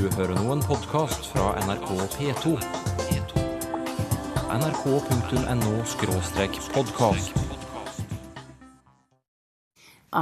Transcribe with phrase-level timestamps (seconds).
[0.00, 2.54] Du hører nå en podkast fra NRK P2.
[4.54, 7.34] nrk.no-podkast.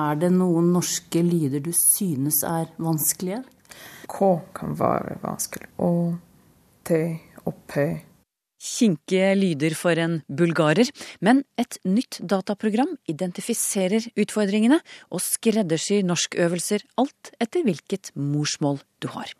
[0.00, 3.46] Er det noen norske lyder du synes er vanskelige?
[4.10, 5.70] K kan være vanskelig.
[5.78, 6.18] Å,
[6.82, 8.02] T og P.
[8.58, 10.90] Kinkige lyder for en bulgarer,
[11.22, 14.82] men et nytt dataprogram identifiserer utfordringene
[15.14, 19.38] og skreddersyr norskøvelser alt etter hvilket morsmål du har.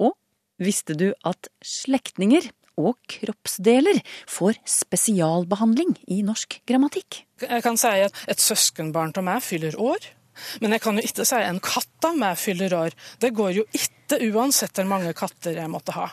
[0.00, 0.16] Og
[0.62, 2.50] visste du at slektninger
[2.80, 4.00] og kroppsdeler
[4.30, 7.24] får spesialbehandling i norsk grammatikk?
[7.44, 10.08] Jeg kan si at et søskenbarn av meg fyller år.
[10.64, 12.96] Men jeg kan jo ikke si en katt av meg fyller år.
[13.20, 16.08] Det går jo ikke uansett hvor mange katter jeg måtte ha.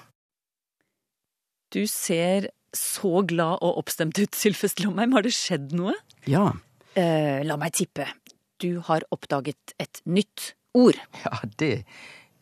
[1.71, 5.13] Du ser så glad og oppstemt ut, Sylfest Lomheim.
[5.15, 5.95] Har det skjedd noe?
[6.29, 6.51] Ja.
[6.97, 8.09] Eh, la meg tippe.
[8.59, 10.99] Du har oppdaget et nytt ord.
[11.23, 11.85] Ja, det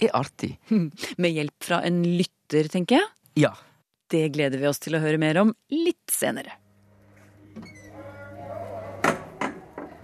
[0.01, 0.55] er artig.
[1.21, 3.09] Med hjelp fra en lytter, tenker jeg.
[3.47, 3.53] Ja.
[4.07, 6.55] Det gleder vi oss til å høre mer om litt senere.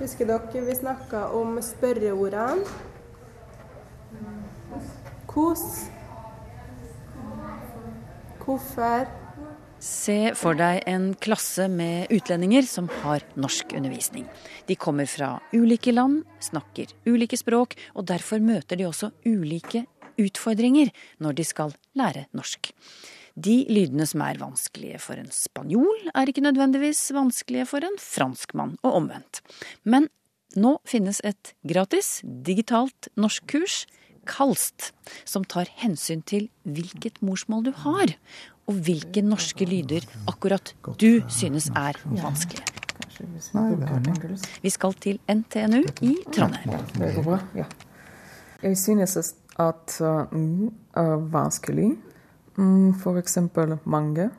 [0.02, 2.66] Husker dere vi snakka om spørreordene?
[5.30, 5.64] Kos.
[8.44, 9.08] Hvorfor.
[9.84, 14.28] Se for deg en klasse med utlendinger som har norskundervisning.
[14.68, 19.84] De kommer fra ulike land, snakker ulike språk, og derfor møter de også ulike
[20.22, 20.92] utfordringer
[21.24, 22.72] når de skal lære norsk.
[23.34, 28.76] De lydene som er vanskelige for en spanjol, er ikke nødvendigvis vanskelige for en franskmann,
[28.86, 29.42] og omvendt.
[29.84, 30.12] Men
[30.54, 33.84] nå finnes et gratis, digitalt norskkurs,
[34.24, 34.94] Kalst,
[35.28, 38.14] som tar hensyn til hvilket morsmål du har,
[38.72, 42.64] og hvilke norske lyder akkurat du synes er vanskelige.
[44.64, 46.72] Vi skal til NTNU i Trondheim.
[48.64, 51.98] Jeg synes at uh, mm, er vanskelig.
[52.58, 54.30] Mm, For eksempel mange.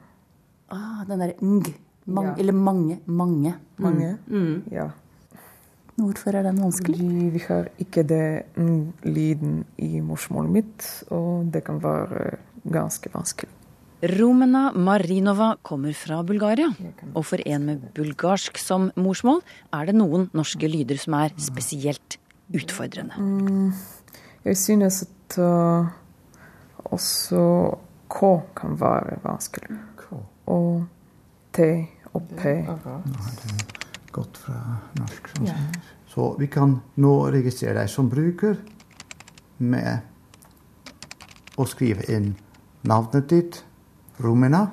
[0.71, 1.75] Ah, den derre ng.
[2.07, 2.35] Mang, Ja.
[2.39, 2.99] Eller mange.
[3.07, 3.55] Mange.
[3.79, 4.19] Mange.
[4.71, 4.91] Ja.
[5.97, 6.99] Hvorfor er den vanskelig?
[6.99, 8.45] Fordi vi har ikke det
[9.05, 12.37] lyden i morsmålet mitt, og det kan være
[12.67, 13.51] ganske vanskelig.
[14.05, 16.69] Romena Marinova kommer fra Bulgaria.
[17.15, 19.41] Og for en med bulgarsk som morsmål
[19.73, 22.19] er det noen norske lyder som er spesielt
[22.53, 23.15] utfordrende.
[24.45, 25.87] Jeg synes at uh,
[26.85, 27.75] også
[28.11, 28.21] K
[28.57, 29.79] kan være vanskelig.
[30.47, 30.85] Og
[31.53, 31.61] T
[32.13, 32.47] og P.
[34.13, 34.59] Godt fra
[34.99, 35.31] norsk.
[35.33, 35.55] Sånn ja.
[36.07, 38.61] Så vi kan nå registrere deg som bruker
[39.65, 39.99] med
[41.59, 42.35] å skrive inn
[42.87, 43.65] navnet ditt,
[44.23, 44.67] Romina.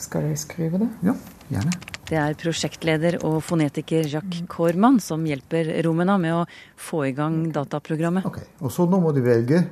[0.00, 0.88] Skal jeg skrive det?
[1.06, 1.14] Ja,
[1.52, 1.95] gjerne.
[2.06, 6.42] Det er prosjektleder og fonetiker Jacques Korman som hjelper Romena med å
[6.78, 8.28] få i gang dataprogrammet.
[8.28, 9.64] Ok, Og så nå må du velge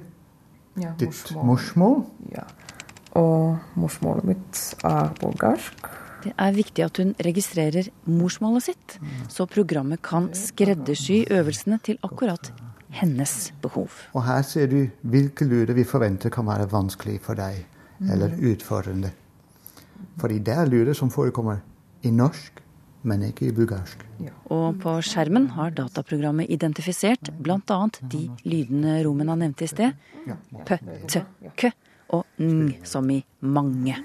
[0.75, 2.01] Ja, ditt morsmål.
[2.35, 2.43] Ja.
[3.15, 5.87] Og morsmålet mitt er bulgarsk.
[6.25, 8.97] Det er viktig at hun registrerer morsmålet sitt,
[9.31, 12.51] så programmet kan skreddersy øvelsene til akkurat
[12.95, 13.93] hennes behov.
[14.17, 17.61] Og her ser du hvilke lyder vi forventer kan være vanskelig for deg,
[18.11, 19.13] eller utfordrende.
[20.19, 21.61] Fordi det er lyder som forekommer
[22.05, 22.61] i norsk,
[23.05, 24.05] men ikke i bulgarsk.
[24.55, 27.81] Og på skjermen har dataprogrammet identifisert bl.a.
[28.01, 29.99] de lydene Romena nevnte i sted.
[30.65, 30.79] P,
[31.11, 31.21] t,
[31.57, 31.73] k
[32.15, 33.97] og ng, som i mange.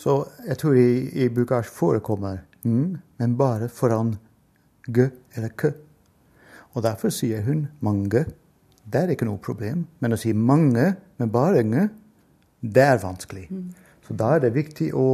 [0.00, 0.90] Så jeg tror i,
[1.24, 4.16] i bulgarsk forekommer ng, men bare foran
[4.88, 5.72] g eller k.
[6.72, 8.24] Og derfor sier hun mange.
[8.82, 9.86] Det er ikke noe problem.
[10.00, 11.88] Men å si mange men bare ng,
[12.62, 13.46] det er vanskelig.
[14.06, 15.06] Så da er det viktig å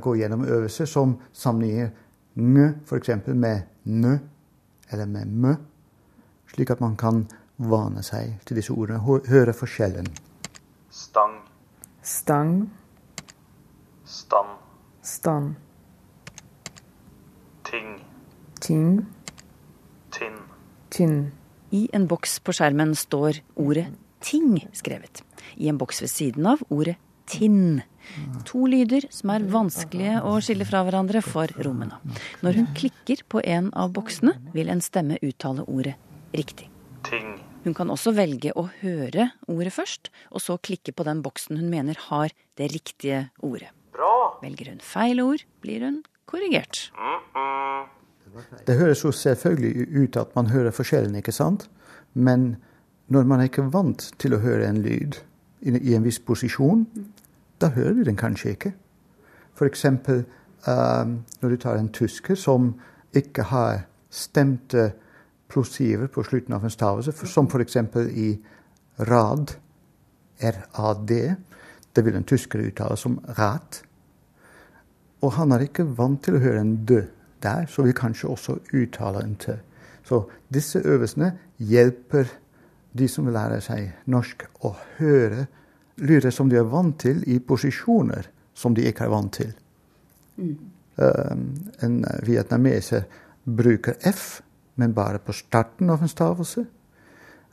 [0.00, 1.90] gå gjennom øvelser som sammenligner
[2.38, 3.10] ng f.eks.
[3.26, 4.18] med nø
[4.92, 5.54] eller med mø,
[6.48, 7.26] slik at man kan
[7.58, 10.06] vane seg til disse ordene, høre forskjellen.
[10.88, 11.42] Stang,
[12.08, 12.70] Stang,
[14.04, 14.54] stand,
[15.02, 15.54] stand,
[17.64, 17.98] ting,
[18.60, 19.06] ting,
[20.10, 20.38] tinn,
[20.90, 21.18] tinn.
[21.70, 23.90] I en boks på skjermen står ordet
[24.24, 25.20] ting skrevet.
[25.60, 26.96] I en boks ved siden av ordet
[27.28, 27.82] tinn.
[28.48, 31.98] To lyder som er vanskelige å skille fra hverandre for rommene.
[32.44, 35.96] Når hun klikker på en av boksene, vil en stemme uttale ordet
[36.32, 36.70] riktig.
[37.08, 41.58] ting, Hun kan også velge å høre ordet først, og så klikke på den boksen
[41.58, 43.70] hun mener har det riktige ordet.
[43.92, 46.90] bra, Velger hun feil ord, blir hun korrigert.
[48.66, 51.68] Det høres jo selvfølgelig ut at man hører forskjellen, ikke sant?
[52.14, 52.56] Men
[53.08, 55.18] når man er ikke vant til å høre en lyd
[55.60, 56.84] i i en viss posisjon,
[57.60, 58.72] da hører vi den kanskje ikke.
[59.66, 60.24] Eksempel
[60.68, 62.74] um, når du tar en tysker som
[63.16, 64.92] ikke har stemte
[65.48, 68.38] plosiver på slutten av en stavelse, som eksempel i
[68.98, 69.56] rad
[70.40, 71.36] RAD.
[71.92, 73.82] Det vil en tysker uttale som rat.
[75.22, 77.02] Og han er ikke vant til å høre en dø
[77.42, 79.56] der, så vil kanskje også uttale en t.
[80.06, 80.22] Så
[80.54, 82.30] disse øvelsene hjelper
[82.98, 85.46] de som vil lære seg norsk, å høre
[85.98, 88.28] lyder som de er vant til, i posisjoner
[88.58, 89.52] som de ikke er vant til.
[90.36, 90.56] Mm.
[90.98, 91.44] Um,
[91.82, 93.06] en vietnameser
[93.46, 94.40] bruker F,
[94.74, 96.64] men bare på starten av en stavelse.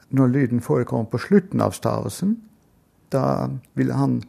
[0.09, 2.37] Når lyden forekommer på slutten av stavelsen,
[3.13, 3.47] da
[3.77, 4.19] vil han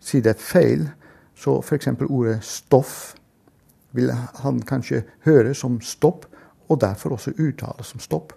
[0.00, 0.88] si det er feil.
[1.36, 1.88] Så f.eks.
[2.08, 3.16] ordet 'stoff'
[3.92, 6.26] vil han kanskje høre som 'stopp',
[6.68, 8.32] og derfor også uttale som 'stopp'.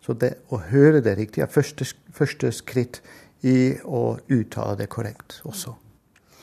[0.00, 3.02] Så det å høre det riktig er første, første skritt
[3.46, 5.74] i å uttale det korrekt også.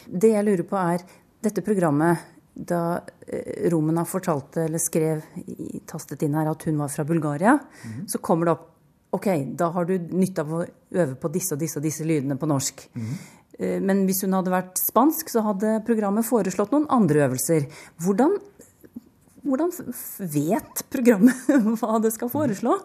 [0.05, 1.03] Det jeg lurer på er,
[1.43, 5.25] dette programmet, da eh, Romena fortalte eller skrev,
[5.89, 8.07] tastet inn her at hun var fra Bulgaria, mm -hmm.
[8.07, 8.71] så kommer det opp
[9.15, 12.35] OK, da har du nytte av å øve på disse og disse og disse lydene
[12.35, 12.89] på norsk.
[12.93, 13.79] Mm -hmm.
[13.79, 17.65] Men hvis hun hadde vært spansk, så hadde programmet foreslått noen andre øvelser.
[18.03, 18.37] Hvordan,
[19.43, 19.71] hvordan
[20.19, 21.35] vet programmet
[21.79, 22.77] hva det skal foreslå?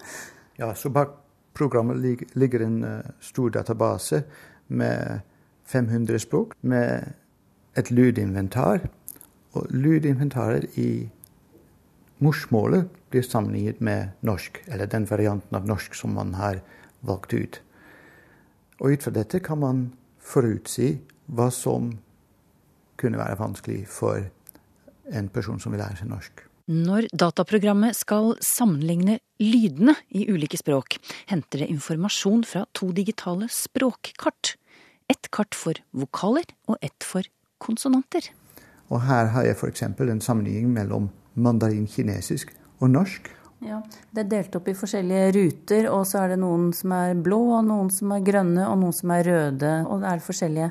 [0.58, 1.29] Ja, så bak
[1.60, 2.00] programmet
[2.32, 4.22] ligger en uh, stor database
[4.66, 5.20] med
[5.68, 7.12] 500 språk, med
[7.76, 8.88] et lydinventar.
[9.52, 11.10] Og lydinventaret i
[12.18, 16.60] morsmålet blir sammenlignet med norsk, eller den varianten av norsk som man har
[17.06, 17.62] valgt ut.
[18.80, 19.88] Og ut fra dette kan man
[20.20, 20.94] forutsi
[21.30, 21.92] hva som
[23.00, 24.22] kunne være vanskelig for
[25.10, 26.49] en person som vil lære seg norsk.
[26.70, 34.54] Når dataprogrammet skal sammenligne lydene i ulike språk, henter det informasjon fra to digitale språkkart.
[35.10, 37.26] Ett kart for vokaler og ett for
[37.58, 38.28] konsonanter.
[38.86, 39.82] Og her har jeg f.eks.
[39.82, 43.32] en sammenligning mellom mandarin-kinesisk og norsk.
[43.66, 43.82] Ja,
[44.14, 47.40] Det er delt opp i forskjellige ruter, og så er det noen som er blå,
[47.58, 49.74] og noen som er grønne, og noen som er røde.
[49.90, 50.70] Og det er forskjellige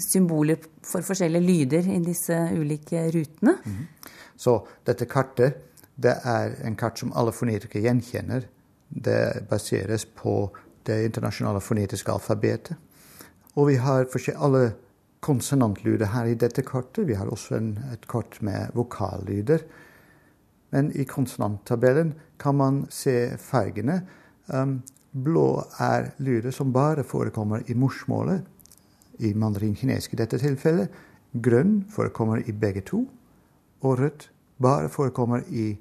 [0.00, 3.56] symboler for forskjellige lyder i disse ulike rutene.
[3.64, 4.18] Mm -hmm.
[4.40, 5.66] Så dette kartet
[6.00, 8.46] det er en kart som alle fonetikere gjenkjenner.
[8.88, 10.48] Det baseres på
[10.88, 12.78] det internasjonale fonetiske alfabetet.
[13.58, 14.62] Og vi har alle
[15.20, 17.06] konsonantlyder her i dette kartet.
[17.06, 19.66] Vi har også en, et kart med vokallyder.
[20.70, 24.00] Men i konsonanttabellen kan man se fargene.
[24.46, 24.80] Um,
[25.12, 28.46] blå er lyder som bare forekommer i morsmålet,
[29.18, 30.88] i mandarin-kinesisk i dette tilfellet.
[31.42, 33.04] Grønn forekommer i begge to.
[33.80, 34.30] Og rødt
[34.62, 35.78] bare forekommer i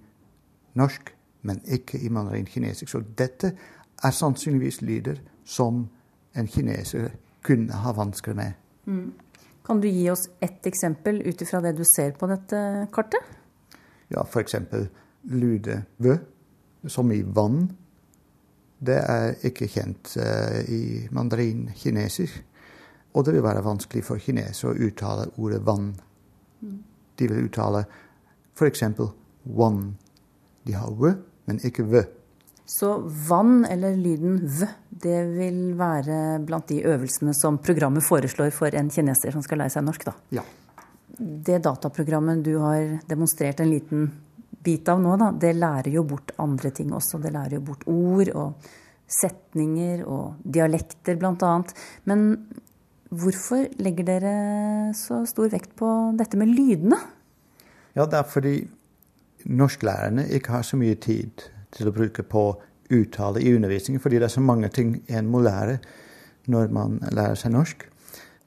[0.74, 2.92] norsk, men ikke i mandarin-kinesisk.
[2.92, 3.54] Så dette
[4.04, 5.88] er sannsynligvis lyder som
[6.36, 7.10] en kineser
[7.44, 8.56] kunne ha vansker med.
[8.86, 9.12] Mm.
[9.66, 13.22] Kan du gi oss ett eksempel ut ifra det du ser på dette kartet?
[14.10, 14.56] Ja, f.eks.
[15.30, 16.16] lude vø,
[16.88, 17.68] som i vann.
[18.80, 22.46] Det er ikke kjent uh, i mandarin-kinesisk.
[23.14, 25.92] Og det vil være vanskelig for kinesere å uttale ordet vann.
[27.20, 27.84] De vil uttale
[28.58, 28.86] f.eks.
[29.46, 29.92] one.
[30.68, 31.14] De har v,
[31.50, 32.06] men ikke v.
[32.70, 34.68] Så vann, eller lyden v,
[35.04, 39.74] det vil være blant de øvelsene som programmet foreslår for en kineser som skal lære
[39.78, 40.18] seg norsk, da?
[40.40, 40.46] Ja
[41.20, 44.12] det dataprogrammet du har demonstrert en liten
[44.64, 47.20] bit av nå, da, det lærer jo bort andre ting også.
[47.20, 48.70] Det lærer jo bort ord og
[49.10, 51.54] setninger og dialekter, bl.a.
[52.10, 52.26] Men
[53.10, 54.34] hvorfor legger dere
[54.98, 55.90] så stor vekt på
[56.20, 57.00] dette med lydene?
[58.00, 58.54] Ja, det er fordi
[59.46, 61.42] norsklærerne ikke har så mye tid
[61.76, 62.44] til å bruke på
[62.96, 65.82] uttale i undervisningen, fordi det er så mange ting en må lære
[66.48, 67.84] når man lærer seg norsk.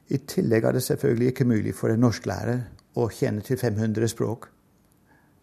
[0.09, 2.63] I tillegg er det selvfølgelig ikke mulig for en norsklærer
[2.97, 4.49] å kjenne til 500 språk.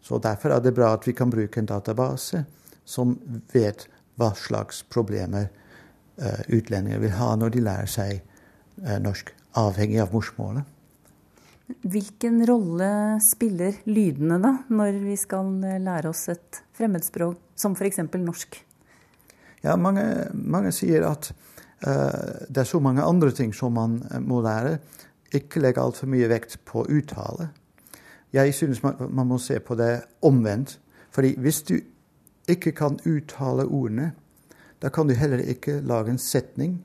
[0.02, 2.42] Så Derfor er det bra at vi kan bruke en database
[2.84, 3.14] som
[3.52, 3.86] vet
[4.18, 5.46] hva slags problemer
[6.18, 8.24] uh, utlendinger vil ha når de lærer seg
[8.82, 10.79] uh, norsk, avhengig av morsmålet.
[11.82, 12.90] Hvilken rolle
[13.24, 18.02] spiller lydene da, når vi skal eh, lære oss et fremmedspråk, som f.eks.
[18.18, 18.58] norsk?
[19.62, 21.30] Ja, mange, mange sier at
[21.84, 24.78] uh, det er så mange andre ting som man eh, må lære.
[25.36, 27.50] Ikke legge altfor mye vekt på uttale.
[28.32, 30.78] Jeg synes man, man, må se på det omvendt.
[31.10, 31.74] Fordi hvis du
[32.48, 34.12] ikke kan uttale ordene,
[34.82, 36.78] da kan du heller ikke lage en setning.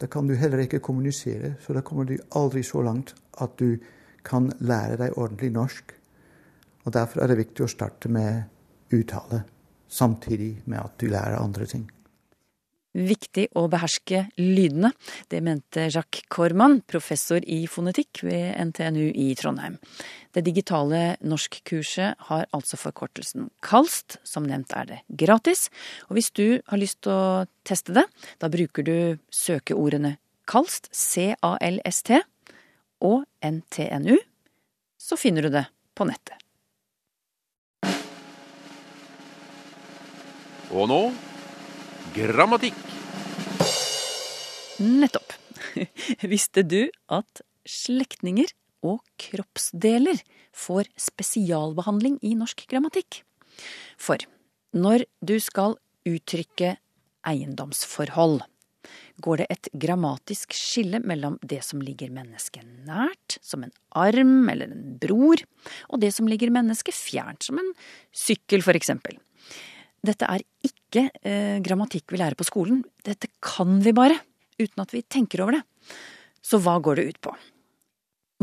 [0.00, 1.54] Da kan du heller ikke kommunisere.
[1.60, 3.76] Så da kommer du aldri så langt at du
[4.24, 5.96] kan lære deg ordentlig norsk.
[6.84, 8.44] Og Derfor er det viktig å starte med
[8.94, 9.44] uttale,
[9.88, 11.86] samtidig med at du lærer andre ting
[12.94, 14.92] viktig å beherske lydene.
[15.30, 19.78] Det mente Jacques Korman, professor i fonetikk ved NTNU i Trondheim.
[20.34, 24.20] Det digitale norskkurset har altså forkortelsen KALST.
[24.24, 25.68] Som nevnt er det gratis.
[26.08, 28.06] Og hvis du har lyst til å teste det,
[28.38, 28.96] da bruker du
[29.30, 32.18] søkeordene Kalst, C-A-L-S-T,
[33.04, 34.16] og NTNU,
[34.98, 36.40] så finner du det på nettet.
[40.74, 41.00] Og nå
[42.16, 42.78] grammatikk.
[44.82, 45.34] Nettopp.
[46.32, 48.50] Visste du at slektninger
[48.84, 50.18] og kroppsdeler
[50.54, 53.22] får spesialbehandling i norsk grammatikk?
[53.98, 54.18] For
[54.74, 55.76] når du skal
[56.08, 56.74] uttrykke
[57.24, 58.42] eiendomsforhold,
[59.24, 64.72] går det et grammatisk skille mellom det som ligger mennesket nært, som en arm eller
[64.72, 65.40] en bror,
[65.88, 67.72] og det som ligger mennesket fjernt, som en
[68.14, 69.16] sykkel for eksempel.
[70.04, 74.20] Dette er ikke eh, grammatikk vi lærer på skolen, dette kan vi bare,
[74.60, 75.64] uten at vi tenker over det.
[76.44, 77.32] Så hva går det ut på?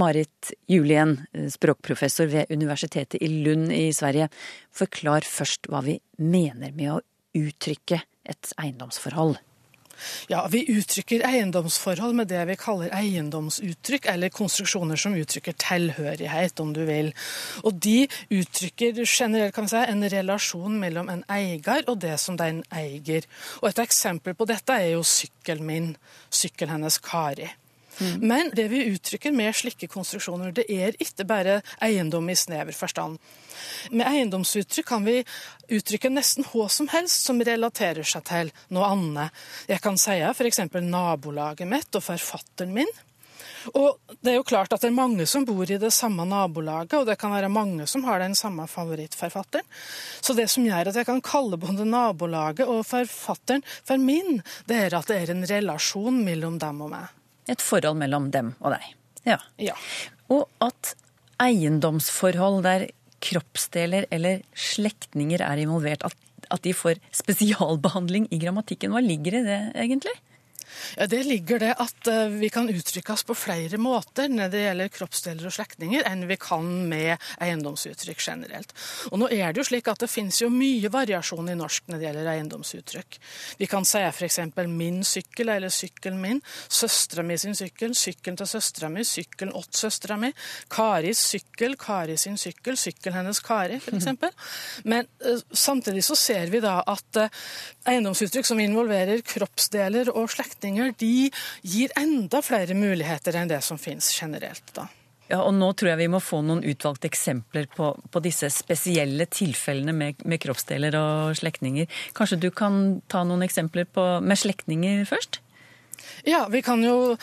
[0.01, 4.31] Marit Julien, eh, språkprofessor ved Universitetet i Lund i Sverige,
[4.73, 6.99] forklar først hva vi mener med å
[7.37, 9.37] uttrykke et eiendomsforhold.
[10.31, 16.73] Ja, Vi uttrykker eiendomsforhold med det vi kaller eiendomsuttrykk, eller konstruksjoner som uttrykker tilhørighet, om
[16.73, 17.13] du vil.
[17.63, 22.37] Og De uttrykker generelt kan vi si, en relasjon mellom en eier og det som
[22.37, 23.27] den eier.
[23.61, 25.97] Og Et eksempel på dette er jo sykkelen min,
[26.29, 27.49] sykkelen hennes Kari.
[28.19, 33.19] Men det vi uttrykker med slike konstruksjoner, det er ikke bare eiendom i snever forstand.
[33.91, 35.21] Med eiendomsuttrykk kan vi
[35.71, 39.43] uttrykke nesten hva som helst som relaterer seg til noe annet.
[39.69, 40.63] Jeg kan si f.eks.
[40.81, 42.91] nabolaget mitt og forfatteren min.
[43.77, 46.95] Og det er jo klart at det er mange som bor i det samme nabolaget,
[46.97, 49.67] og det kan være mange som har den samme favorittforfatteren.
[50.21, 54.85] Så det som gjør at jeg kan kalle både nabolaget og forfatteren for min, det
[54.87, 57.20] er at det er en relasjon mellom dem og meg.
[57.49, 58.89] Et forhold mellom dem og deg.
[59.27, 59.37] Ja.
[59.61, 59.75] Ja.
[60.33, 60.95] Og at
[61.41, 62.89] eiendomsforhold der
[63.21, 66.15] kroppsdeler eller slektninger er involvert, at,
[66.53, 68.93] at de får spesialbehandling i grammatikken.
[68.93, 70.15] Hva ligger i det, egentlig?
[70.97, 74.63] Ja, Det ligger det at eh, vi kan uttrykke oss på flere måter når det
[74.65, 78.73] gjelder kroppsdeler og slektninger, enn vi kan med eiendomsuttrykk generelt.
[79.11, 82.01] Og nå er det jo slik at det finnes jo mye variasjon i norsk når
[82.01, 83.19] det gjelder eiendomsuttrykk.
[83.61, 84.39] Vi kan si f.eks.
[84.67, 89.75] min sykkel eller sykkelen min, søstera mi sin sykkel, sykkelen til søstera mi, sykkelen åt
[89.77, 90.31] søstera mi,
[90.71, 94.07] Karis sykkel, Kari sin sykkel, sykkelen hennes Kari, f.eks.
[94.83, 97.41] Men eh, samtidig så ser vi da at eh,
[97.91, 101.29] eiendomsuttrykk som involverer kroppsdeler og slektninger, de
[101.61, 104.73] gir enda flere muligheter enn det som finnes generelt.
[104.75, 104.87] da.
[105.31, 109.29] Ja, og nå tror jeg vi må få noen utvalgte eksempler på, på disse spesielle
[109.31, 111.87] tilfellene med, med kroppsdeler og slektninger.
[112.17, 115.39] Kanskje du kan ta noen eksempler på, med slektninger først?
[116.27, 117.15] Ja, vi kan jo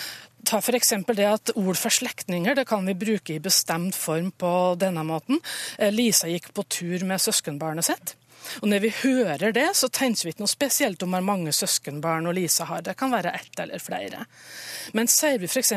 [0.49, 0.95] ta f.eks.
[1.12, 5.42] det at ord for slektninger det kan vi bruke i bestemt form på denne måten.
[5.76, 8.14] Eh, Lisa gikk på tur med søskenbarnet sitt.
[8.62, 12.28] Og når vi hører det, så tenker vi ikke noe spesielt om hvor mange søskenbarn
[12.28, 12.85] og Lisa har.
[12.87, 14.25] Det kan være ett eller flere.
[14.97, 15.75] Men sier vi f.eks.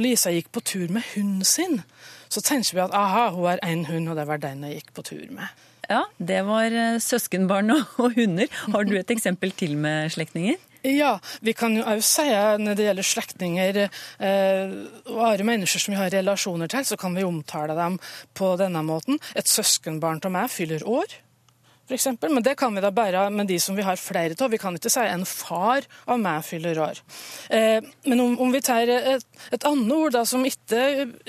[0.00, 1.80] Lisa gikk på tur med hunden sin,
[2.28, 4.94] så tenker vi at aha, hun har én hund, og det var den jeg gikk
[4.96, 5.64] på tur med.
[5.86, 8.50] Ja, det var eh, søskenbarn og, og hunder.
[8.74, 10.58] Har du et eksempel til med slektninger?
[10.86, 12.26] Ja, vi kan jo òg si
[12.62, 14.74] når det gjelder slektninger eh,
[15.10, 17.98] og andre mennesker som vi har relasjoner til, så kan vi omtale dem
[18.38, 19.18] på denne måten.
[19.34, 21.16] Et søskenbarn av meg fyller år.
[21.86, 22.32] For eksempel.
[22.34, 24.50] men det kan vi da bare med de som vi har flere av.
[24.50, 26.98] Vi kan ikke si en far av meg fyller år.
[27.50, 27.78] Eh,
[28.10, 30.80] men om, om, vi tar et, et annet ord da, som ikke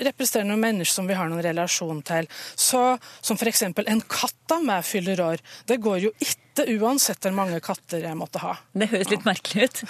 [0.08, 2.26] representerer noen mennesker som vi har noen relasjon til,
[2.58, 2.82] så,
[3.22, 3.62] som f.eks.
[3.70, 8.18] en katt av meg fyller år, det går jo ikke uansett hvor mange katter jeg
[8.18, 8.56] måtte ha.
[8.74, 9.82] Det høres litt merkelig ut.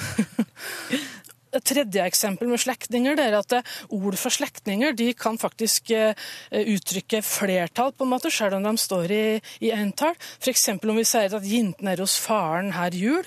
[1.59, 3.57] Et tredje eksempel med slektninger er at
[3.95, 6.15] ord for slektninger de kan faktisk eh,
[6.53, 9.25] uttrykke flertall, på en måte, selv om de står i,
[9.67, 10.15] i entall.
[10.39, 10.69] F.eks.
[10.77, 13.27] om vi sier at jentene er hos faren her jul,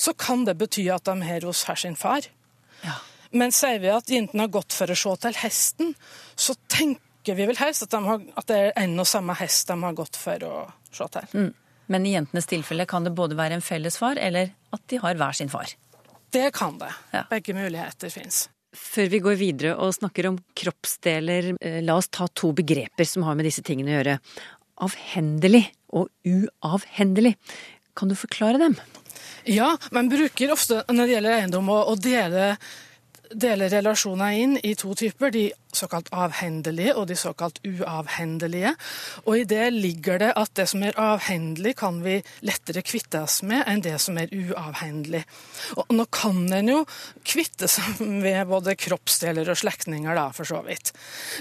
[0.00, 2.26] så kan det bety at de er hos her sin far.
[2.82, 2.98] Ja.
[3.36, 5.94] Men sier vi at jentene har gått for å se til hesten,
[6.34, 9.70] så tenker vi vel helst at, de har, at det er en og samme hest
[9.70, 10.54] de har gått for å
[10.90, 11.34] se til.
[11.36, 11.52] Mm.
[11.90, 15.18] Men i jentenes tilfelle kan det både være en felles far, eller at de har
[15.18, 15.70] hver sin far.
[16.30, 16.92] Det kan det.
[17.14, 17.24] Ja.
[17.30, 18.48] Begge muligheter fins.
[18.76, 23.26] Før vi går videre og snakker om kroppsdeler, eh, la oss ta to begreper som
[23.26, 24.18] har med disse tingene å gjøre.
[24.86, 27.34] Avhendelig og uavhendelig.
[27.98, 28.76] Kan du forklare dem?
[29.44, 32.54] Ja, man bruker ofte når det gjelder eiendom å, å dele,
[33.34, 35.34] dele relasjoner inn i to typer.
[35.34, 38.74] De såkalt avhendelige og de såkalt uavhendelige.
[39.26, 43.40] Og i det ligger det at det som er avhendelig, kan vi lettere kvitte oss
[43.46, 45.22] med enn det som er uavhendelig.
[45.76, 46.80] Og nå kan en jo
[47.26, 50.92] kvitte seg med både kroppsdeler og slektninger, da, for så vidt.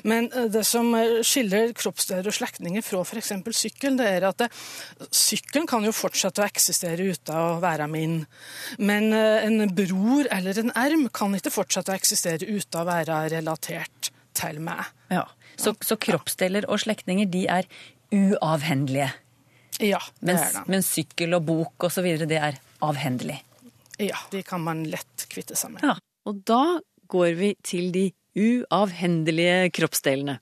[0.08, 0.92] Men eh, det som
[1.26, 3.34] skiller kroppsdeler og slektninger fra f.eks.
[3.62, 4.50] sykkelen, det er at det,
[5.12, 8.22] sykkelen kan jo fortsette å eksistere uten å være min.
[8.82, 13.26] Men eh, en bror eller en erm kan ikke fortsette å eksistere uten å være
[13.36, 14.88] relatert til meg.
[15.12, 15.25] Ja,
[15.60, 17.67] Så, så kroppsdeler og slektninger de er
[18.15, 19.10] uavhendelige?
[19.79, 20.63] Ja, det mens, er det.
[20.72, 22.08] Mens sykkel og bok osv.
[22.27, 23.38] det er avhendelig?
[24.00, 25.84] Ja, de kan man lett kvitte seg med.
[25.84, 26.79] Ja, Og da
[27.12, 30.38] går vi til de uavhendelige kroppsdelene.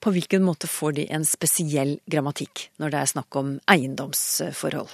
[0.00, 4.92] På hvilken måte får de en spesiell grammatikk når det er snakk om eiendomsforhold?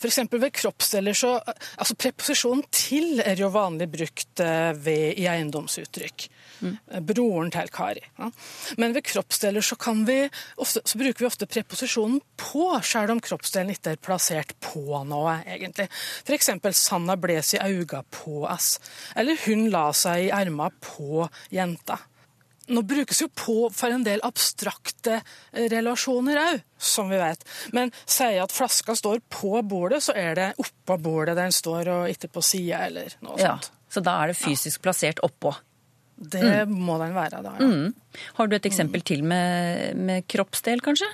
[0.00, 0.18] F.eks.
[0.32, 1.34] ved kroppsdeler så
[1.76, 6.28] Altså preposisjonen 'til' er jo vanlig brukt eh, ved, i eiendomsuttrykk.
[6.60, 6.76] Mm.
[7.08, 8.02] Broren til Kari.
[8.18, 8.30] Ja.
[8.78, 13.20] Men ved kroppsdeler så, kan vi ofte, så bruker vi ofte preposisjonen 'på', selv om
[13.20, 15.88] kroppsdelen ikke er plassert på noe, egentlig.
[16.24, 16.50] F.eks.
[16.72, 18.78] 'Sanna bles i auga på oss'.
[19.16, 22.09] Eller 'hun la seg i erma på jenta'.
[22.70, 27.42] Nå brukes jo på for en del abstrakte eh, relasjoner òg, som vi vet.
[27.76, 32.14] Men sier at flaska står på bordet, så er det oppå bordet den står, og
[32.14, 33.72] ikke på sida eller noe Ja, sånt.
[33.90, 35.50] Så da er det fysisk plassert oppå.
[36.20, 37.56] Det må den være, da.
[37.58, 37.66] Ja.
[37.66, 38.20] Mm.
[38.36, 41.08] Har du et eksempel til med, med kroppsdel, kanskje?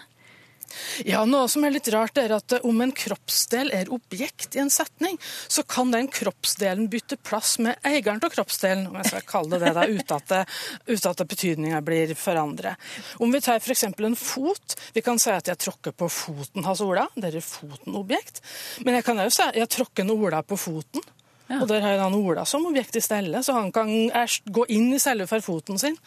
[1.07, 4.73] Ja, Noe som er litt rart, er at om en kroppsdel er objekt i en
[4.73, 5.19] setning,
[5.49, 9.75] så kan den kroppsdelen bytte plass med eieren av kroppsdelen, om jeg skal kalle det
[9.77, 12.81] det, uten at, det, betydninga blir forandret.
[13.23, 13.85] Om vi tar f.eks.
[13.89, 18.43] en fot, vi kan si at jeg tråkker på foten hans Ola, det er foten-objekt.
[18.85, 21.05] Men jeg kan òg si at jeg tråkker en Ola på foten.
[21.47, 23.91] Og der har han Ola som objekt i stedet, så han kan
[24.45, 25.99] gå inn i selve foten sin,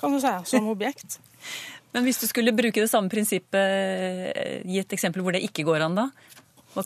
[0.00, 1.18] kan du si, som objekt.
[1.94, 5.84] Men hvis du skulle bruke det samme prinsippet gi et eksempel hvor det ikke går
[5.86, 6.08] an, da?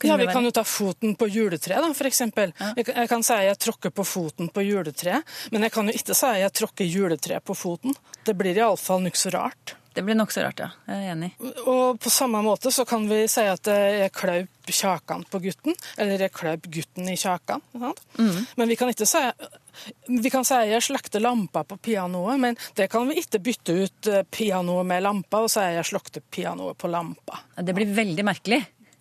[0.05, 2.19] Ja, Vi kan jo ta foten på juletreet, da, f.eks.
[2.29, 2.53] Kan-
[2.93, 6.29] jeg kan si jeg tråkker på foten på juletreet, men jeg kan jo ikke si
[6.43, 7.95] jeg tråkker juletreet på foten.
[8.23, 9.73] Det blir iallfall nokså rart.
[9.93, 10.69] Det blir nokså rart, ja.
[10.87, 11.29] Jeg er enig.
[11.65, 16.21] Og på samme måte så kan vi si at jeg klaup kjakan på gutten, eller
[16.21, 17.63] jeg klaup gutten i kjakan.
[17.73, 18.37] Mm.
[18.59, 19.23] Men vi kan ikke si
[20.07, 24.09] vi kan si jeg slukte lampa på pianoet, men det kan vi ikke bytte ut
[24.11, 27.39] eh, pianoet med lampa og si jeg slukte pianoet på lampa.
[27.55, 28.59] Det blir veldig merkelig.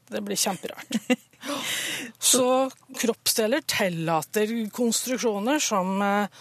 [0.08, 1.00] Det blir kjemperart.
[2.30, 6.40] Så kroppsdeler tillater konstruksjoner som eh,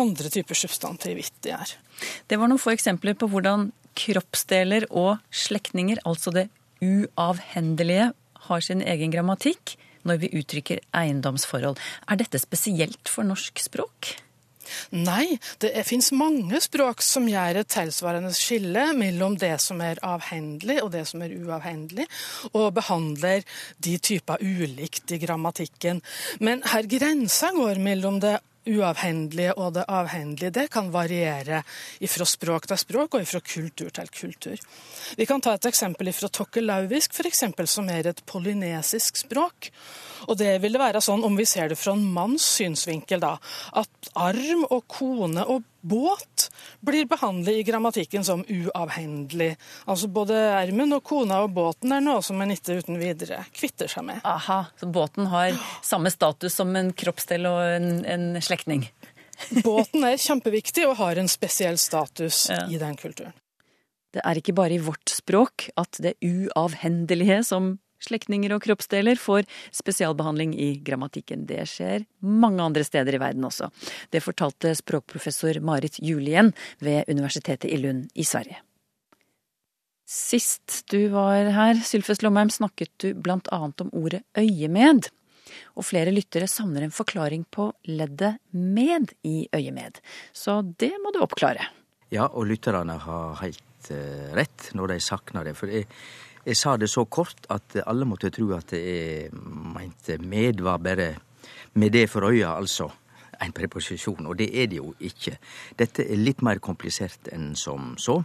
[0.00, 1.76] andre typer substantiv ikke er.
[2.26, 6.48] Det var noen få eksempler på hvordan kroppsdeler og slektninger, altså det
[6.82, 11.78] uavhendelige, har sin egen grammatikk når vi uttrykker eiendomsforhold.
[12.10, 14.16] Er dette spesielt for norsk språk?
[14.94, 20.78] Nei, det fins mange språk som gjør et tilsvarende skille mellom det som er avhendelig
[20.84, 22.06] og det som er uavhendelig,
[22.52, 23.44] og behandler
[23.82, 26.00] de typer ulikt i grammatikken.
[26.40, 31.62] Men her grensa går mellom det uavhendelige og det avhendelige, det kan variere
[32.12, 34.62] fra språk til språk og fra kultur til kultur.
[35.18, 39.72] Vi kan ta et eksempel fra tokkelauvisk, f.eks., som er et polynesisk språk.
[40.30, 43.36] Og det vil være sånn, om vi ser det fra en manns synsvinkel, da,
[43.74, 46.48] at arm og kone og båt
[46.80, 49.56] blir behandlet i grammatikken som uavhendelig.
[49.90, 53.90] Altså både ermen og kona og båten er noe som en ikke uten videre kvitter
[53.90, 54.22] seg med.
[54.26, 58.86] Aha, så båten har samme status som en kroppsdel og en, en slektning.
[59.64, 62.64] Båten er kjempeviktig og har en spesiell status Ja.
[62.70, 63.34] i den kulturen.
[64.12, 69.46] Det er ikke bare i vårt språk at det uavhendelige som slektninger og kroppsdeler får
[69.74, 71.46] spesialbehandling i grammatikken.
[71.48, 73.70] Det skjer mange andre steder i verden også.
[74.10, 78.60] Det fortalte språkprofessor Marit Julien ved Universitetet i Lund i Sverige.
[80.12, 85.08] Sist du var her, Sylfest Lomheim, snakket du blant annet om ordet øyemed.
[85.76, 90.02] Og flere lyttere savner en forklaring på leddet med i øyemed.
[90.32, 91.70] Så det må du oppklare.
[92.12, 95.56] Ja, og lytterne har helt eh, rett når de sakner det.
[95.56, 95.88] For jeg,
[96.46, 101.14] jeg sa det så kort at alle måtte tro at jeg mente med var bare
[101.74, 102.90] med det for øya, altså
[103.42, 104.26] en preposisjon.
[104.26, 105.38] Og det er det jo ikke.
[105.78, 108.20] Dette er litt mer komplisert enn som så.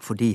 [0.00, 0.32] Fordi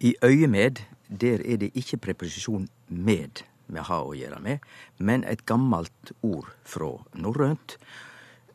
[0.00, 4.64] i øyemed, der er det ikke preposisjon med vi har å gjøre med,
[4.98, 7.78] men et gammelt ord fra norrønt.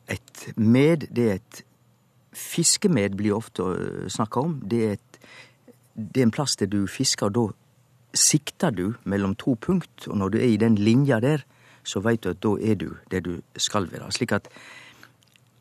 [0.10, 1.66] Et med, det er et
[2.30, 3.64] Fiskemed blir ofte
[4.14, 4.52] snakka om.
[4.70, 5.09] Det er, et,
[5.96, 10.08] det er en plass der du fisker, og da sikter du mellom to punkt.
[10.08, 11.46] Og når du er i den linja der,
[11.84, 14.12] så veit du at da er du der du skal være.
[14.12, 14.50] Slik at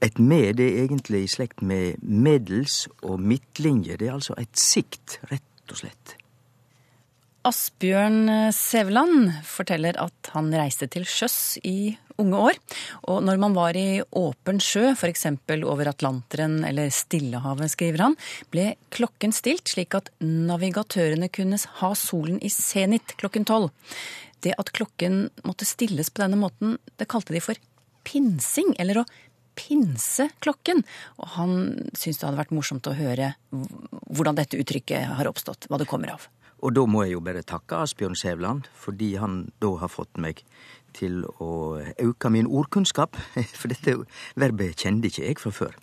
[0.01, 3.97] Et med det er egentlig i slekt med middels og midtlinje.
[3.97, 6.15] Det er altså et sikt, rett og slett.
[7.49, 12.59] Asbjørn Sævland forteller at han reiste til sjøs i unge år.
[13.09, 15.25] Og når man var i åpen sjø, f.eks.
[15.57, 18.19] over Atlanteren eller Stillehavet, skriver han,
[18.53, 23.71] ble klokken stilt slik at navigatørene kunne ha solen i senit klokken tolv.
[24.45, 27.59] Det at klokken måtte stilles på denne måten, det kalte de for
[28.09, 29.09] pinsing, eller å
[29.59, 30.85] pinse klokken.
[31.17, 31.55] Og han
[31.95, 36.13] syntes det hadde vært morsomt å høre hvordan dette uttrykket har oppstått, hva det kommer
[36.19, 36.29] av.
[36.59, 40.43] Og da må jeg jo bare takke Asbjørn Sævland, fordi han da har fått meg
[40.97, 43.17] til å øke min ordkunnskap,
[43.59, 43.95] for dette
[44.39, 45.77] verbet kjente ikke jeg fra før.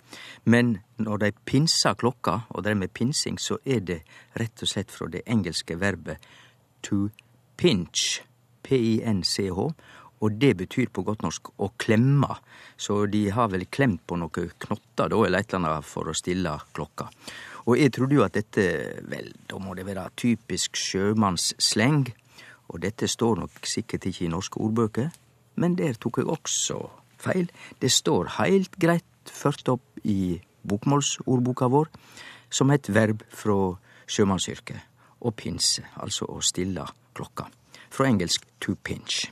[0.44, 4.00] Men når de pinser klokka, og drev med pinsing, så er det
[4.36, 6.20] rett og slett fra det engelske verbet
[6.84, 7.08] to
[7.56, 8.20] pinch,
[8.66, 9.70] p-i-n-c-h,
[10.24, 12.38] og det betyr på godt norsk å klemme,
[12.76, 16.16] så de har vel klemt på noen knotter da, eller et eller annet for å
[16.16, 17.10] stille klokka.
[17.66, 18.64] Og jeg trodde jo at dette,
[19.10, 22.06] vel, da må det være typisk sjømannssleng,
[22.70, 25.10] og dette står nok sikkert ikke i norske ordbøker,
[25.60, 26.80] men der tok jeg også
[27.20, 27.50] feil.
[27.80, 31.90] Det står heilt greit ført opp i bokmålsordboka vår
[32.50, 33.76] som et verb fra
[34.06, 34.78] sjømannsyrket.
[35.26, 36.84] Å pinse, altså å stille
[37.16, 37.48] klokka.
[37.90, 39.24] Fra engelsk to pinch.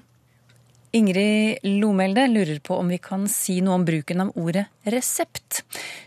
[0.95, 5.65] Ingrid Lomelde lurer på om vi kan si noe om bruken av ordet resept.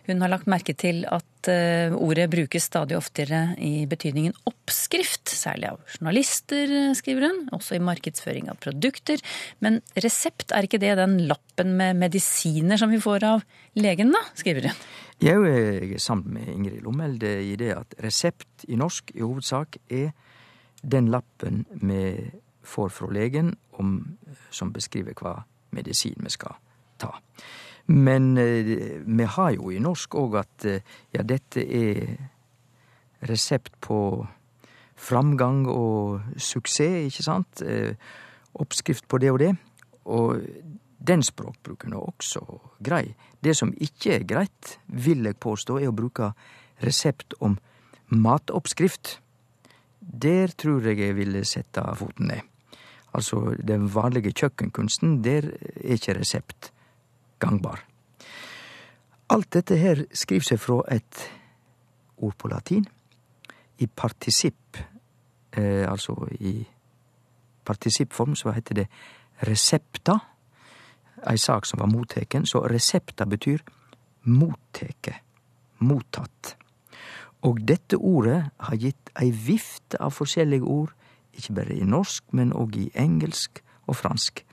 [0.07, 5.73] Hun har lagt merke til at eh, ordet brukes stadig oftere i betydningen oppskrift, særlig
[5.73, 9.19] av journalister, skriver hun, også i markedsføring av produkter.
[9.59, 13.43] Men resept, er ikke det den lappen med medisiner som vi får av
[13.75, 14.81] legen, da, skriver hun.
[15.19, 20.13] Jeg er sammen med Ingrid Lomelde i det at resept i norsk i hovedsak er
[20.79, 24.17] den lappen med får fra legen om,
[24.51, 25.39] som beskriver hva
[25.75, 26.57] medisin vi skal
[26.99, 27.13] ta.
[27.87, 30.83] Men eh, vi har jo i norsk òg at eh,
[31.15, 32.17] ja, dette er
[33.27, 33.99] resept på
[34.97, 37.61] framgang og suksess, ikke sant?
[37.61, 37.95] Eh,
[38.57, 39.53] oppskrift på det og det.
[40.07, 40.41] Og
[41.07, 42.41] den språkbruken er også
[42.83, 43.13] grei.
[43.43, 46.33] Det som ikke er greit, vil jeg påstå, er å bruke
[46.83, 47.57] resept om
[48.09, 49.19] matoppskrift.
[50.01, 52.56] Der tror jeg jeg ville sette foten ned.
[53.17, 56.71] Altså den vanlige kjøkkenkunsten, der er ikke resept
[57.41, 57.81] gangbar.
[59.29, 61.23] Alt dette her skriver seg fra et
[62.23, 62.85] ord på latin.
[63.79, 64.77] I partisipp,
[65.51, 66.61] eh, altså i
[67.65, 68.87] partisippform, så heter det
[69.47, 70.19] resepta.
[71.29, 72.45] Ei sak som var motteken.
[72.45, 73.59] Så resepta betyr
[74.23, 75.15] motteke.
[75.79, 76.55] Mottatt.
[77.41, 80.93] Og dette ordet har gitt ei vifte av forskjellige ord
[81.37, 84.43] ikke bare i norsk, men òg i engelsk og fransk.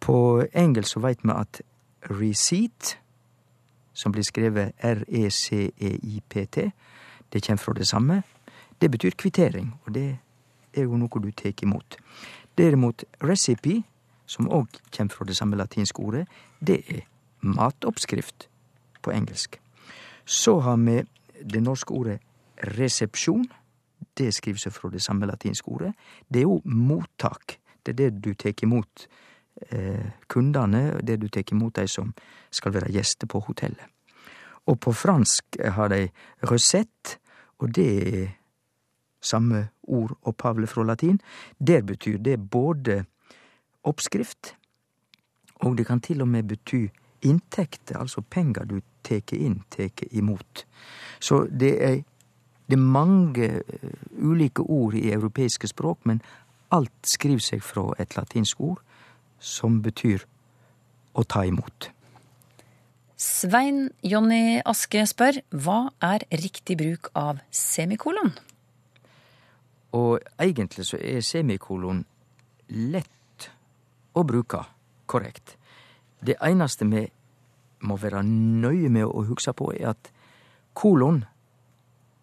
[0.00, 1.60] På engelsk så veit vi at
[2.10, 2.98] receipt,
[3.96, 6.70] som blir skrevet R-E-C-E-I-P-T,
[7.32, 8.22] det kjem fra det samme.
[8.80, 10.18] Det betyr kvittering, og det
[10.76, 11.96] er jo noe du tek imot.
[12.58, 13.82] Derimot recipe,
[14.26, 16.26] som òg kjem fra det samme latinske ordet,
[16.60, 17.06] det er
[17.40, 18.48] matoppskrift
[19.02, 19.60] på engelsk.
[20.24, 21.02] Så har vi
[21.42, 22.18] det norske ordet
[22.76, 23.46] resepsjon
[24.18, 25.92] det skriver seg fra det samme latinske ordet.
[26.28, 27.58] Det er jo mottak.
[27.82, 29.06] Det er det du tar imot
[29.70, 32.14] eh, kundene, det du tar imot de som
[32.50, 33.86] skal være gjester på hotellet.
[34.66, 36.08] Og på fransk har de
[36.50, 37.20] recette,
[37.58, 38.26] og det er
[39.22, 41.20] samme ord opphavlig fra latin.
[41.58, 43.04] Der betyr det både
[43.86, 44.56] oppskrift,
[45.62, 46.88] og det kan til og med bety
[47.22, 50.66] inntekter, altså penger du tar inn, tar imot.
[51.20, 52.02] Så det er
[52.66, 56.22] det er mange eh, ulike ord i europeiske språk, men
[56.74, 58.80] alt skriver seg fra et latinsk ord
[59.38, 60.24] som betyr
[61.14, 61.90] å ta imot.
[63.16, 68.34] Svein Jonny Aske spør hva er riktig bruk av semikolon?
[69.96, 72.02] Og egentlig så er semikolon
[72.68, 73.48] lett
[74.12, 74.60] å bruke
[75.08, 75.54] korrekt.
[76.20, 77.06] Det eneste vi
[77.86, 80.10] må være nøye med å huske på, er at
[80.76, 81.22] kolon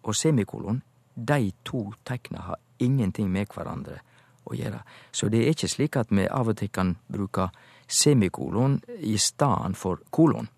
[0.04, 0.82] og semikolon,
[1.14, 4.00] de to tekna har ingenting med hverandre
[4.44, 4.80] å gjøre.
[5.12, 7.48] Så det er ikke slik at vi av og til kan bruke
[7.88, 10.48] semikolon i staden for kolon.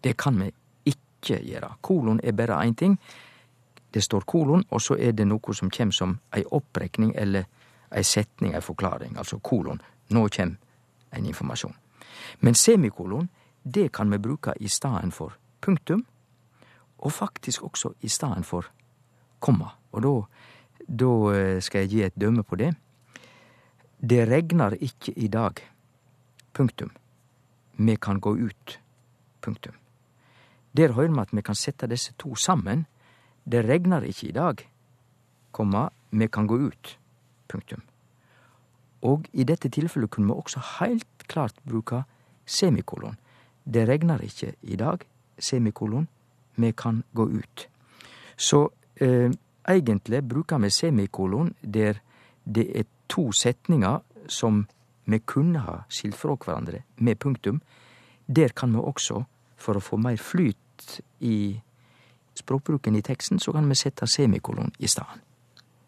[0.00, 0.50] Det kan vi
[0.90, 1.74] ikke gjøre.
[1.80, 2.98] Kolon er bare én ting.
[3.94, 7.44] Det står kolon, og så er det noe som kjem som ei opprekning eller
[7.94, 9.16] ei setning, ei forklaring.
[9.18, 9.80] Altså kolon.
[10.10, 10.56] Nå kjem
[11.12, 11.74] en informasjon.
[12.40, 13.28] Men semikolon,
[13.62, 16.04] det kan vi bruke i staden for punktum,
[16.98, 18.66] og faktisk også i staden for
[19.44, 19.74] komma.
[19.92, 20.02] Og
[20.88, 22.74] da, eh, skal jeg gi et dømme på det.
[24.00, 25.60] Det regner ikke i dag.
[26.52, 26.90] Punktum.
[27.76, 28.80] Vi kan gå ut.
[29.40, 29.74] Punktum.
[30.76, 32.86] Der høyrer me at vi kan sette disse to sammen.
[33.44, 34.56] Det regner ikke i dag,
[35.52, 36.98] komma, vi kan gå ut.
[37.48, 37.82] Punktum.
[39.02, 42.02] Og i dette tilfellet kunne vi også heilt klart bruke
[42.46, 43.16] semikolon.
[43.64, 44.98] Det regner ikke i dag,
[45.38, 46.08] semikolon,
[46.56, 47.68] vi kan gå ut.
[48.36, 48.68] Så
[49.00, 52.00] egentlig bruker vi semikolon der
[52.44, 54.66] det er to setninger som
[55.04, 57.60] vi kunne ha skilt fra hverandre med punktum.
[58.26, 59.24] Der kan vi også,
[59.56, 61.60] for å få mer flyt i
[62.34, 65.20] språkbruken i teksten, så kan vi sette semikolon i stedet.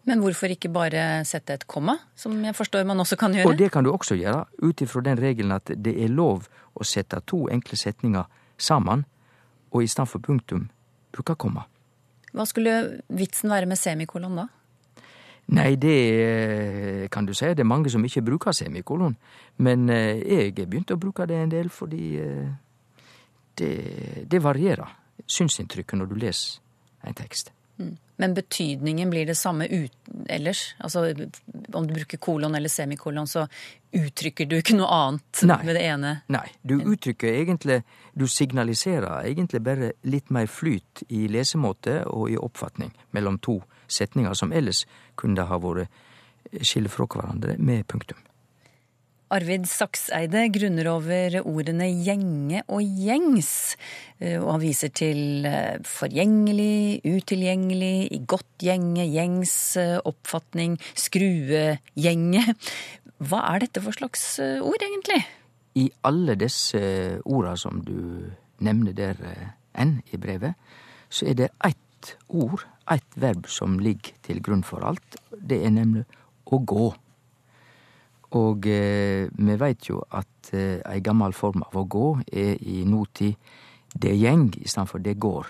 [0.07, 3.49] Men hvorfor ikke bare sette et komma, som jeg forstår man også kan gjøre?
[3.49, 6.87] Og det kan du også gjøre, ut ifra den regelen at det er lov å
[6.87, 8.23] sette to enkle setninger
[8.57, 9.03] sammen,
[9.73, 10.69] og i stedet for punktum
[11.11, 11.65] bruke komma.
[12.35, 14.47] Hva skulle vitsen være med semikolon da?
[15.55, 17.47] Nei, det eh, kan du si.
[17.55, 19.15] Det er mange som ikke bruker semikolon.
[19.63, 22.49] Men eh, jeg begynte å bruke det en del fordi eh,
[23.57, 23.75] det,
[24.27, 24.91] det varierer
[25.23, 27.53] synsinntrykket når du leser en tekst.
[27.77, 27.95] Mm.
[28.17, 29.93] Men betydningen blir det samme ut,
[30.27, 30.73] ellers?
[30.83, 31.13] Altså
[31.73, 33.47] om du bruker kolon eller semikolon, så
[33.91, 35.59] uttrykker du ikke noe annet Nei.
[35.65, 36.13] med det ene?
[36.33, 37.81] Nei, du uttrykker egentlig
[38.17, 44.33] Du signaliserer egentlig bare litt mer flyt i lesemåte og i oppfatning mellom to setninger
[44.33, 45.87] som ellers kunne ha vært
[46.63, 48.17] skille fra hverandre med punktum.
[49.33, 53.49] Arvid Sakseide grunner over ordene gjenge og gjengs,
[54.21, 62.45] eh, og han viser til eh, forgjengelig, utilgjengelig, i godt gjenge, gjengs, eh, oppfatning, skruegjenge.
[63.17, 65.19] Hva er dette for slags ord, egentlig?
[65.77, 66.79] I alle disse
[67.25, 68.29] orda som du
[68.63, 69.19] nevner der
[69.77, 70.55] enn i brevet,
[71.09, 75.19] så er det ett ord, ett verb, som ligger til grunn for alt.
[75.33, 76.05] Det er nemlig
[76.47, 76.91] å gå.
[78.35, 82.81] Og eh, vi veit jo at eh, ei gammel form av å gå er i
[82.83, 83.37] nåtid
[83.95, 85.47] det gjeng i stedet for det går.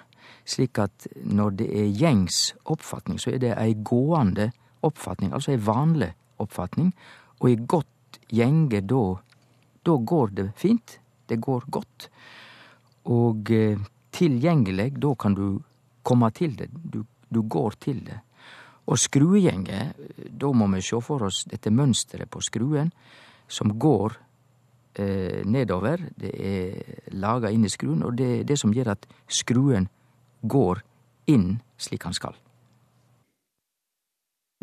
[0.47, 4.51] Slik at når det er gjengs oppfatning, så er det ei gående
[4.85, 6.93] oppfatning, altså ei vanlig oppfatning.
[7.41, 9.03] Og i godt gjenge, da,
[9.83, 10.99] da går det fint.
[11.27, 12.07] Det går godt.
[13.11, 13.81] Og eh,
[14.15, 15.59] tilgjengelig, da kan du
[16.07, 16.69] komme til det.
[16.71, 18.21] Du, du går til det.
[18.87, 19.91] Og skruegjenge,
[20.31, 22.93] da må vi sjå for oss dette mønsteret på skruen
[23.51, 24.15] som går
[24.99, 26.07] eh, nedover.
[26.15, 29.89] Det er laga inn i skruen, og det er det som gjør at skruen
[30.41, 30.83] går
[31.31, 32.35] inn slik han skal.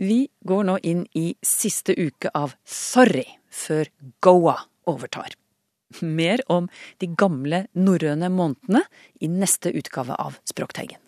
[0.00, 3.92] Vi går nå inn i siste uke av Sorry, før
[4.24, 4.56] Goa
[4.90, 5.36] overtar.
[6.02, 6.66] Mer om
[6.98, 8.82] de gamle norrøne månedene
[9.22, 11.03] i neste utgave av Språkteigen.